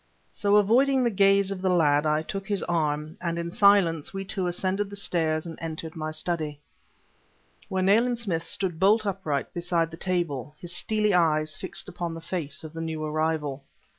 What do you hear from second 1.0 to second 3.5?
the gaze of the lad, I took his arm, and